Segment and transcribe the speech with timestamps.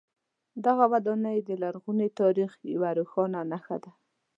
[0.65, 3.91] دغه ودانۍ د لرغوني تاریخ یوه روښانه نښه ده.